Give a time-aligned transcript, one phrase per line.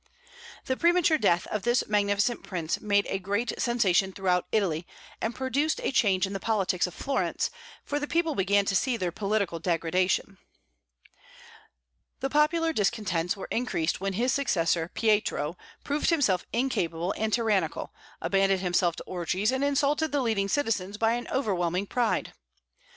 [0.65, 4.87] The premature death of this magnificent prince made a great sensation throughout Italy,
[5.21, 7.51] and produced a change in the politics of Florence,
[7.85, 10.39] for the people began to see their political degradation.
[12.19, 17.93] The popular discontents were increased when his successor, Pietro, proved himself incapable and tyrannical,
[18.23, 22.33] abandoned himself to orgies, and insulted the leading citizens by an overwhelming pride.